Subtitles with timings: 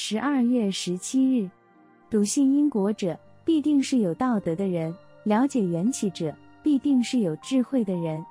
[0.00, 1.50] 十二月十七日，
[2.08, 6.32] 笃信因果者，必定是有道德的人；了解缘起者，
[6.62, 8.24] 必定是有智慧的人。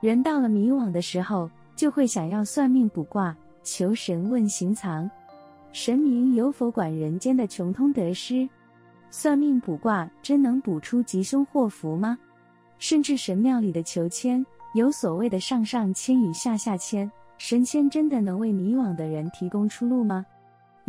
[0.00, 5.08] 人到了迷惘的时候，就会想要算命卜卦，求神问行藏。
[5.70, 8.48] 神明有否管人间的穷通得失？
[9.10, 12.18] 算命卜卦真能卜出吉凶祸福吗？
[12.78, 14.42] 甚至神庙里的求签，
[14.72, 20.24] 有所谓的上上签与下下签，神仙真的能为迷惘的人提供出路吗？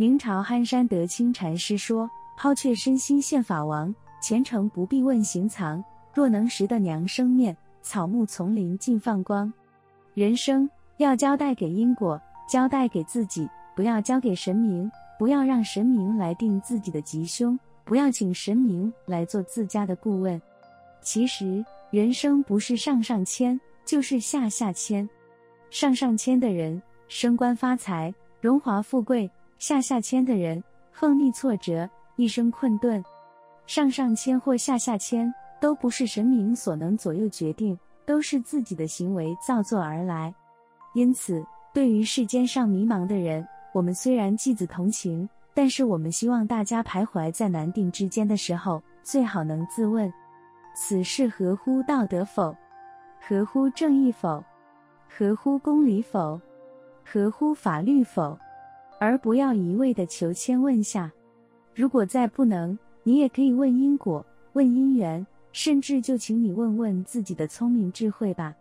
[0.04, 5.82] 明朝憨山德清禅师说：“抛却身心现法王，前程不必问行藏。
[6.12, 9.50] 若能识得娘生面，草木丛林尽放光。
[10.12, 20.38] 人生要交代给因果，交代给自己，不要交给神明，不要让神明来定自己的吉凶，不要请神明来做自家的顾问。
[21.00, 25.08] 其实人生不是上上签，就是下下签。
[25.70, 33.02] 上上签的人升官发财，荣华富贵。”下下签的人横逆挫折，一生困顿。
[33.66, 40.34] 上上签或下下签都不是神明所能左右决定，都是自己的行为造作而来。
[40.94, 50.12] 因此，对于世间上迷茫的人，我们虽然济子同情，但是我们希望大家徘徊在难定之间的时候，最好能自问：
[50.74, 52.54] 此事合乎道德否？
[53.26, 54.44] 合乎正义否？
[55.08, 56.38] 合乎公理否？
[57.02, 58.38] 合乎法律否？
[59.04, 61.12] 而不要一味的求签问下，
[61.74, 64.24] 如果再不能，你也可以问因果、
[64.54, 68.54] 问因缘，甚至就请你问问自己的聪明智慧吧。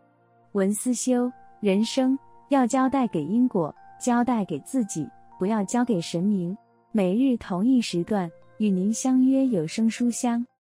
[0.52, 5.08] 文思修，人生要交代给因果，交代给自己，
[5.39, 6.58] 不要交给神明。
[6.91, 10.45] 每日同一时段与您相约有声书香。